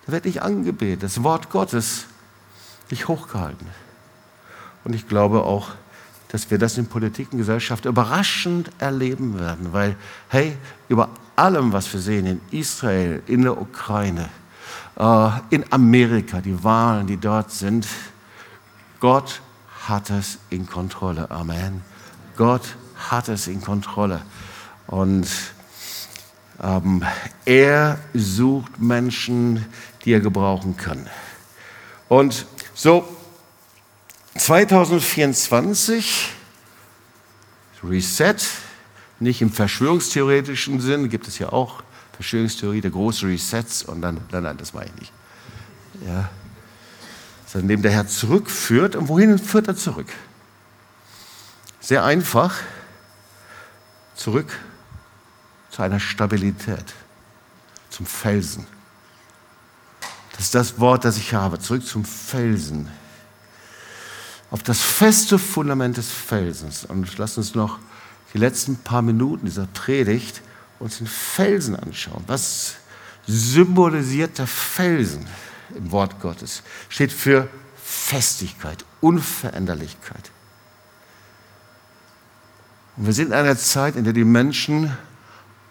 [0.06, 1.04] Da wird nicht angebetet.
[1.04, 2.04] Das Wort Gottes
[2.90, 3.66] nicht hochgehalten.
[4.84, 5.70] Und ich glaube auch,
[6.28, 9.96] dass wir das in Politik und Gesellschaft überraschend erleben werden, weil,
[10.28, 10.58] hey,
[10.90, 11.08] über
[11.38, 14.28] allem, was wir sehen in Israel, in der Ukraine,
[15.50, 17.88] in Amerika, die Wahlen, die dort sind,
[19.00, 19.42] Gott
[19.88, 21.32] hat es in Kontrolle.
[21.32, 21.82] Amen.
[22.38, 22.76] Gott
[23.10, 24.22] hat es in Kontrolle.
[24.88, 25.28] Und
[26.62, 27.04] ähm,
[27.46, 29.66] er sucht Menschen,
[30.06, 31.08] die er gebrauchen kann.
[32.08, 33.08] Und so
[34.38, 36.30] 2024
[37.84, 38.36] Reset,
[39.20, 41.82] nicht im verschwörungstheoretischen Sinn, gibt es ja auch
[42.22, 45.12] Verschwörungstheorie, der große Resets und dann, nein, nein, das war ich nicht.
[46.06, 46.30] Ja.
[47.48, 48.96] Sondern dem der Herr zurückführt.
[48.96, 50.08] Und wohin führt er zurück?
[51.80, 52.60] Sehr einfach,
[54.16, 54.56] zurück
[55.72, 56.94] zu einer Stabilität,
[57.90, 58.68] zum Felsen.
[60.34, 62.88] Das ist das Wort, das ich habe, zurück zum Felsen.
[64.52, 66.86] Auf das feste Fundament des Felsens.
[66.86, 67.80] Und lass uns noch
[68.34, 70.42] die letzten paar Minuten dieser Predigt
[70.82, 72.24] uns den Felsen anschauen.
[72.28, 72.76] Was
[73.28, 75.28] symbolisiert der Felsen
[75.76, 76.64] im Wort Gottes?
[76.90, 77.48] Steht für
[77.84, 80.32] Festigkeit, Unveränderlichkeit.
[82.98, 84.96] Und wir sind in einer Zeit, in der die Menschen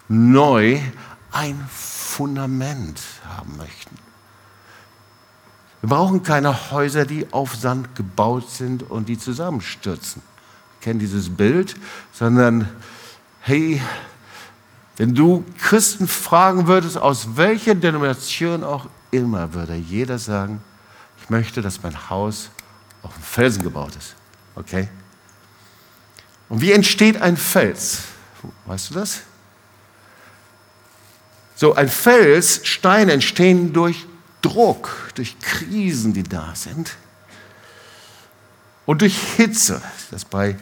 [0.08, 0.80] neu
[1.32, 3.96] ein Fundament haben möchten.
[5.80, 10.22] Wir brauchen keine Häuser, die auf Sand gebaut sind und die zusammenstürzen.
[10.22, 11.74] Wir kennen dieses Bild,
[12.12, 12.68] sondern
[13.40, 13.80] hey,
[15.00, 20.60] wenn du Christen fragen würdest, aus welcher Denomination auch immer, würde jeder sagen,
[21.22, 22.50] ich möchte, dass mein Haus
[23.02, 24.14] auf dem Felsen gebaut ist.
[24.56, 24.90] Okay?
[26.50, 28.02] Und wie entsteht ein Fels?
[28.66, 29.22] Weißt du das?
[31.54, 34.04] So, ein Fels, Steine entstehen durch
[34.42, 36.94] Druck, durch Krisen, die da sind.
[38.84, 40.58] Und durch Hitze, das bei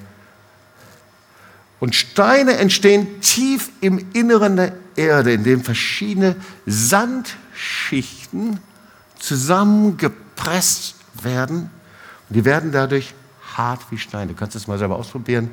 [1.81, 6.35] und Steine entstehen tief im Inneren der Erde, in dem verschiedene
[6.67, 8.59] Sandschichten
[9.19, 11.71] zusammengepresst werden.
[12.29, 13.15] Und die werden dadurch
[13.57, 14.33] hart wie Steine.
[14.33, 15.51] Du kannst das mal selber ausprobieren.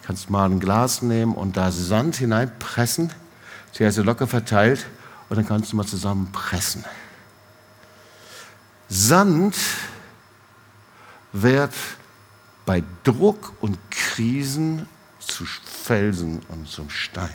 [0.00, 3.12] Du kannst mal ein Glas nehmen und da Sand hineinpressen.
[3.72, 4.86] Zuerst locker verteilt
[5.28, 6.84] und dann kannst du mal zusammenpressen.
[8.88, 9.54] Sand
[11.32, 11.72] wird
[12.66, 14.88] bei Druck und Krisen
[15.20, 17.34] zu Felsen und zum Stein.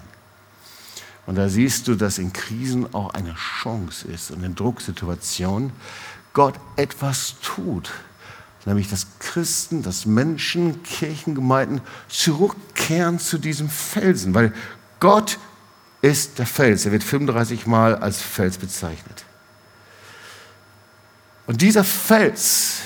[1.25, 5.71] Und da siehst du, dass in Krisen auch eine Chance ist und in Drucksituationen
[6.33, 7.91] Gott etwas tut.
[8.65, 14.53] Nämlich, dass Christen, dass Menschen, Kirchengemeinden zurückkehren zu diesem Felsen, weil
[14.99, 15.37] Gott
[16.01, 16.85] ist der Fels.
[16.85, 19.25] Er wird 35 Mal als Fels bezeichnet.
[21.47, 22.79] Und dieser Fels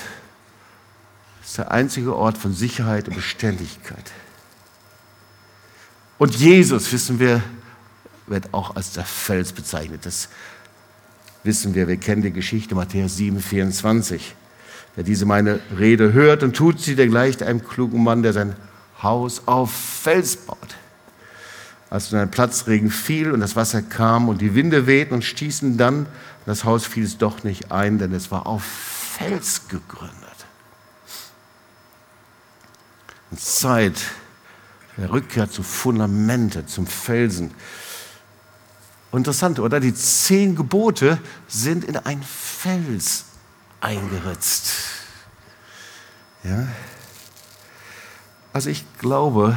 [1.42, 4.12] ist der einzige Ort von Sicherheit und Beständigkeit.
[6.20, 7.42] Und Jesus, wissen wir,
[8.26, 10.04] wird auch als der Fels bezeichnet.
[10.04, 10.28] Das
[11.44, 14.34] wissen wir, wir kennen die Geschichte Matthäus 7, 24.
[14.96, 18.54] Wer diese meine Rede hört und tut sie, der gleicht einem klugen Mann, der sein
[19.02, 20.58] Haus auf Fels baut.
[21.88, 25.78] Als nun ein Platzregen fiel und das Wasser kam und die Winde wehten und stießen
[25.78, 26.04] dann,
[26.44, 30.14] das Haus fiel es doch nicht ein, denn es war auf Fels gegründet.
[33.30, 34.02] Eine Zeit
[35.00, 37.52] der Rückkehr zu Fundamente, zum Felsen.
[39.12, 39.80] Interessant, oder?
[39.80, 43.24] Die zehn Gebote sind in ein Fels
[43.80, 44.72] eingeritzt.
[46.44, 46.68] Ja?
[48.52, 49.56] Also ich glaube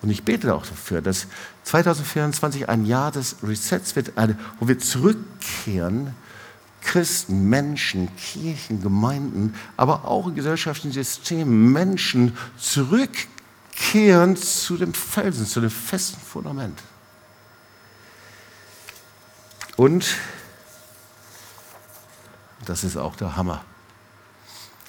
[0.00, 1.26] und ich bete auch dafür, dass
[1.64, 4.12] 2024 ein Jahr des Resets wird,
[4.60, 6.14] wo wir zurückkehren,
[6.80, 13.37] Christen, Menschen, Kirchen, Gemeinden, aber auch in gesellschaftlichen Systemen, Menschen zurückkehren
[14.36, 16.82] zu dem Felsen, zu dem festen Fundament.
[19.76, 20.16] Und
[22.64, 23.64] das ist auch der Hammer.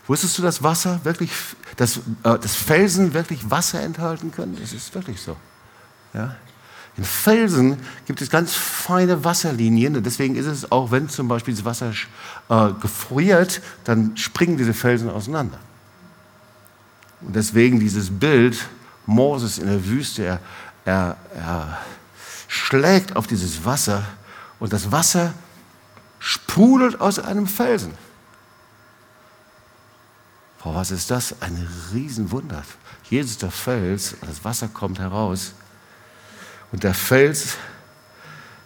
[0.07, 1.31] Wusstest du, dass Wasser wirklich,
[1.77, 4.57] dass, äh, dass Felsen wirklich Wasser enthalten können?
[4.59, 5.37] Das ist wirklich so.
[6.13, 6.35] Ja?
[6.97, 7.77] In Felsen
[8.07, 11.93] gibt es ganz feine Wasserlinien und deswegen ist es auch, wenn zum Beispiel das Wasser
[12.49, 15.59] äh, gefriert, dann springen diese Felsen auseinander.
[17.21, 18.65] Und deswegen dieses Bild
[19.09, 20.39] Moses in der Wüste, er,
[20.85, 21.77] er, er
[22.47, 24.03] schlägt auf dieses Wasser
[24.59, 25.33] und das Wasser
[26.19, 27.93] sprudelt aus einem Felsen.
[30.61, 31.41] Boah, was ist das?
[31.41, 32.63] Ein Riesenwunder.
[33.09, 35.53] Jesus der Fels, das Wasser kommt heraus.
[36.71, 37.55] Und der Fels,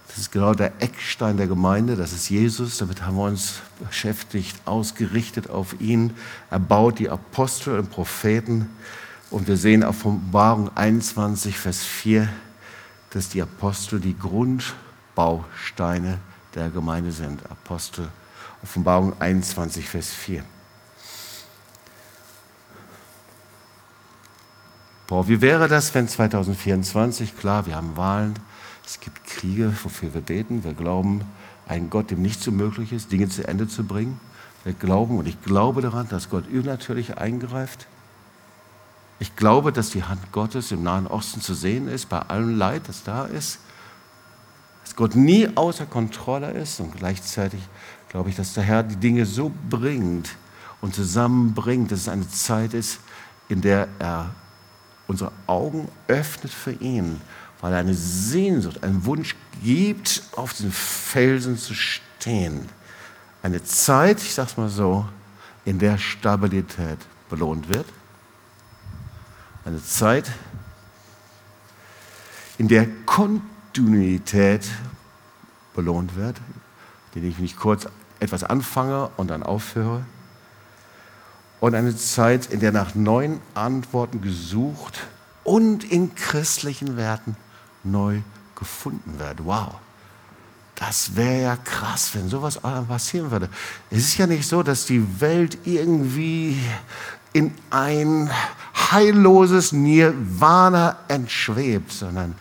[0.10, 2.80] das ist genau der Eckstein der Gemeinde, das ist Jesus.
[2.80, 6.14] Damit haben wir uns beschäftigt, ausgerichtet auf ihn.
[6.50, 8.70] Er baut die Apostel und Propheten.
[9.34, 12.30] Und wir sehen auf Offenbarung 21, Vers 4,
[13.10, 16.20] dass die Apostel die Grundbausteine
[16.54, 17.42] der Gemeinde sind.
[17.50, 18.10] Apostel,
[18.62, 20.44] Offenbarung 21, Vers 4.
[25.08, 28.36] Boah, wie wäre das, wenn 2024, klar, wir haben Wahlen,
[28.86, 31.22] es gibt Kriege, wofür wir beten, wir glauben
[31.68, 34.20] einen Gott, dem nichts so möglich ist, Dinge zu Ende zu bringen.
[34.64, 37.88] Wir glauben und ich glaube daran, dass Gott übernatürlich eingreift.
[39.24, 42.90] Ich glaube, dass die Hand Gottes im Nahen Osten zu sehen ist, bei allem Leid,
[42.90, 43.60] das da ist.
[44.84, 47.62] Dass Gott nie außer Kontrolle ist und gleichzeitig
[48.10, 50.36] glaube ich, dass der Herr die Dinge so bringt
[50.82, 53.00] und zusammenbringt, dass es eine Zeit ist,
[53.48, 54.32] in der er
[55.08, 57.22] unsere Augen öffnet für ihn,
[57.62, 62.68] weil er eine Sehnsucht, einen Wunsch gibt, auf den Felsen zu stehen.
[63.42, 65.06] Eine Zeit, ich sage es mal so,
[65.64, 66.98] in der Stabilität
[67.30, 67.86] belohnt wird.
[69.66, 70.32] Eine Zeit,
[72.58, 74.68] in der Kontinuität
[75.74, 76.38] belohnt wird,
[77.16, 77.88] in der ich nicht kurz
[78.20, 80.06] etwas anfange und dann aufhöre
[81.64, 85.08] und eine Zeit, in der nach neuen Antworten gesucht
[85.46, 87.38] und in christlichen Werten
[87.86, 88.20] neu
[88.56, 89.46] gefunden wird.
[89.46, 89.76] Wow.
[90.76, 93.48] Das wäre ja krass, wenn sowas passieren würde.
[93.90, 96.58] Es ist ja nicht so, dass die Welt irgendwie
[97.34, 98.30] in ein
[98.92, 102.36] heilloses Nirvana entschwebt, sondern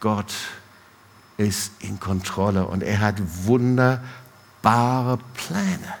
[0.00, 0.32] Gott
[1.36, 5.94] ist in Kontrolle und er hat wunderbare Pläne.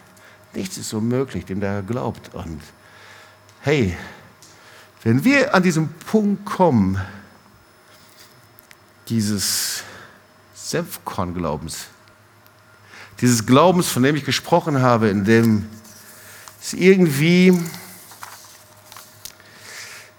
[0.52, 2.34] Nichts ist so möglich, dem der glaubt.
[2.34, 2.60] Und
[3.60, 3.96] hey,
[5.04, 7.00] wenn wir an diesem Punkt kommen,
[9.08, 9.84] dieses
[10.54, 11.86] Senfkorn-Glaubens,
[13.20, 15.68] dieses Glaubens, von dem ich gesprochen habe, in dem
[16.60, 17.58] es irgendwie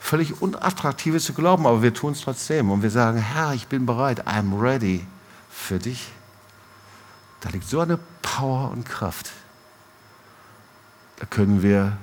[0.10, 3.68] völlig unattraktiv ist zu glauben, aber wir tun es trotzdem und wir sagen, Herr, ich
[3.68, 5.06] bin bereit, I'm ready
[5.52, 6.08] für dich.
[7.42, 9.30] Da liegt so eine Power und Kraft.
[11.18, 11.96] Da können wir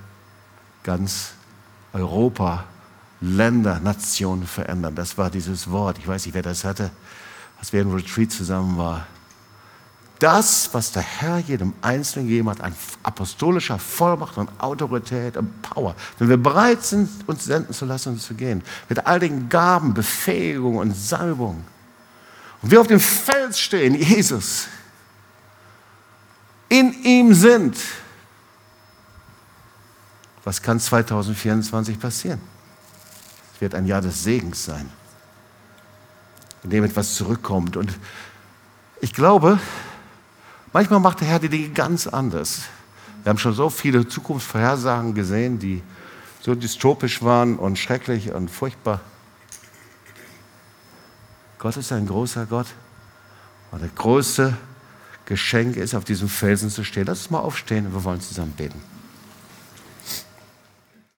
[0.85, 1.33] ganz
[1.93, 2.63] Europa,
[3.21, 4.95] Länder, Nationen verändern.
[4.95, 5.99] Das war dieses Wort.
[5.99, 6.93] Ich weiß nicht, wer das hatte,
[7.59, 9.03] als wir im Retreat zusammen waren.
[10.19, 15.95] Das, was der Herr jedem Einzelnen gegeben hat, an apostolischer Vollmacht und Autorität und Power,
[16.19, 19.93] wenn wir bereit sind, uns senden zu lassen und zu gehen, mit all den Gaben,
[19.93, 21.65] Befähigung und Salbung,
[22.63, 24.69] und wir auf dem Fels stehen, Jesus,
[26.69, 27.77] in ihm sind,
[30.43, 32.41] was kann 2024 passieren?
[33.55, 34.91] Es wird ein Jahr des Segens sein,
[36.63, 37.77] in dem etwas zurückkommt.
[37.77, 37.93] Und
[39.01, 39.59] ich glaube,
[40.77, 42.65] manchmal macht der Herr die Dinge ganz anders.
[43.23, 45.83] Wir haben schon so viele Zukunftsvorhersagen gesehen, die
[46.43, 49.01] so dystopisch waren und schrecklich und furchtbar.
[51.59, 52.67] Gott ist ein großer Gott.
[53.71, 54.55] Und das größte
[55.25, 57.07] Geschenk ist, auf diesem Felsen zu stehen.
[57.07, 58.79] Lass uns mal aufstehen und wir wollen zusammen beten.